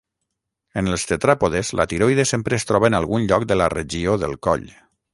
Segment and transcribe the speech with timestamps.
[0.81, 4.39] En els tetràpodes, la tiroide sempre es troba en algun lloc de la regió del
[4.51, 4.69] coll.